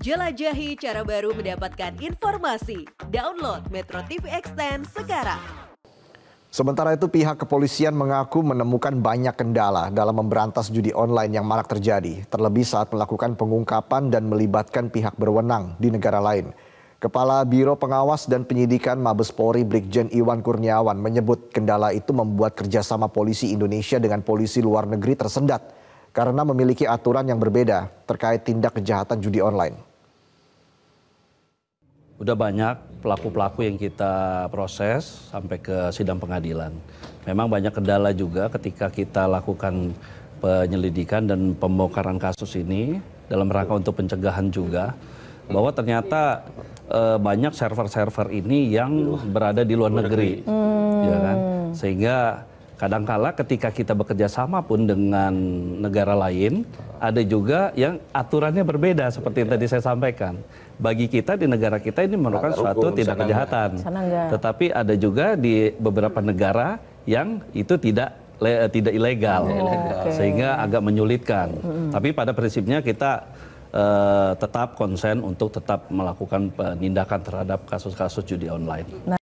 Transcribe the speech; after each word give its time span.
Jelajahi 0.00 0.80
cara 0.80 1.04
baru 1.04 1.36
mendapatkan 1.36 1.92
informasi. 2.00 2.88
Download 3.12 3.60
Metro 3.68 4.00
TV 4.08 4.32
Extend 4.32 4.88
sekarang. 4.96 5.36
Sementara 6.48 6.96
itu 6.96 7.04
pihak 7.04 7.36
kepolisian 7.44 7.92
mengaku 7.92 8.40
menemukan 8.40 8.96
banyak 8.96 9.36
kendala 9.36 9.92
dalam 9.92 10.16
memberantas 10.16 10.72
judi 10.72 10.88
online 10.96 11.36
yang 11.36 11.44
marak 11.44 11.68
terjadi, 11.68 12.24
terlebih 12.32 12.64
saat 12.64 12.88
melakukan 12.88 13.36
pengungkapan 13.36 14.08
dan 14.08 14.24
melibatkan 14.24 14.88
pihak 14.88 15.20
berwenang 15.20 15.76
di 15.76 15.92
negara 15.92 16.16
lain. 16.16 16.48
Kepala 16.96 17.44
Biro 17.44 17.76
Pengawas 17.76 18.24
dan 18.24 18.48
Penyidikan 18.48 18.96
Mabes 18.96 19.28
Polri 19.28 19.68
Brigjen 19.68 20.08
Iwan 20.16 20.40
Kurniawan 20.40 20.96
menyebut 20.96 21.52
kendala 21.52 21.92
itu 21.92 22.16
membuat 22.16 22.56
kerjasama 22.56 23.12
polisi 23.12 23.52
Indonesia 23.52 24.00
dengan 24.00 24.24
polisi 24.24 24.64
luar 24.64 24.88
negeri 24.88 25.12
tersendat 25.12 25.60
karena 26.16 26.40
memiliki 26.40 26.88
aturan 26.88 27.28
yang 27.28 27.36
berbeda 27.36 28.08
terkait 28.08 28.48
tindak 28.48 28.80
kejahatan 28.80 29.20
judi 29.20 29.44
online. 29.44 29.89
Udah 32.20 32.36
banyak 32.36 33.00
pelaku-pelaku 33.00 33.64
yang 33.64 33.80
kita 33.80 34.44
proses 34.52 35.32
sampai 35.32 35.56
ke 35.56 35.88
sidang 35.88 36.20
pengadilan. 36.20 36.68
Memang 37.24 37.48
banyak 37.48 37.72
kendala 37.72 38.12
juga 38.12 38.52
ketika 38.52 38.92
kita 38.92 39.24
lakukan 39.24 39.96
penyelidikan 40.44 41.24
dan 41.24 41.56
pembongkaran 41.56 42.20
kasus 42.20 42.60
ini 42.60 43.00
dalam 43.24 43.48
rangka 43.48 43.80
untuk 43.80 43.96
pencegahan 43.96 44.52
juga 44.52 44.92
bahwa 45.48 45.72
ternyata 45.72 46.44
e, 46.92 47.00
banyak 47.16 47.56
server-server 47.56 48.28
ini 48.36 48.68
yang 48.68 49.16
berada 49.32 49.64
di 49.64 49.72
luar 49.72 49.90
negeri, 49.90 50.44
hmm. 50.44 51.00
ya 51.00 51.18
kan? 51.24 51.36
Sehingga 51.72 52.16
kadangkala 52.80 53.36
ketika 53.36 53.68
kita 53.68 53.92
bekerja 53.92 54.24
sama 54.24 54.64
pun 54.64 54.88
dengan 54.88 55.36
negara 55.84 56.16
lain, 56.16 56.64
ada 56.96 57.20
juga 57.20 57.76
yang 57.76 58.00
aturannya 58.08 58.64
berbeda 58.64 59.12
seperti 59.12 59.44
yang 59.44 59.50
tadi 59.52 59.64
saya 59.68 59.84
sampaikan 59.84 60.40
bagi 60.80 61.04
kita 61.12 61.36
di 61.36 61.44
negara 61.44 61.76
kita 61.76 62.08
ini 62.08 62.16
merupakan 62.16 62.56
suatu 62.56 62.88
tindak 62.96 63.20
kejahatan. 63.20 63.70
Tetapi 64.32 64.72
ada 64.72 64.94
juga 64.96 65.36
di 65.36 65.76
beberapa 65.76 66.24
negara 66.24 66.80
yang 67.04 67.44
itu 67.52 67.76
tidak 67.76 68.16
le, 68.40 68.64
tidak 68.72 68.96
ilegal, 68.96 69.44
oh, 69.44 69.68
okay. 70.00 70.16
sehingga 70.16 70.56
agak 70.64 70.80
menyulitkan. 70.80 71.52
Hmm. 71.60 71.92
Tapi 71.92 72.16
pada 72.16 72.32
prinsipnya 72.32 72.80
kita 72.80 73.28
uh, 73.76 74.32
tetap 74.40 74.80
konsen 74.80 75.20
untuk 75.20 75.52
tetap 75.52 75.92
melakukan 75.92 76.48
penindakan 76.48 77.20
terhadap 77.20 77.68
kasus-kasus 77.68 78.24
judi 78.24 78.48
online. 78.48 78.88
Nah. 79.04 79.19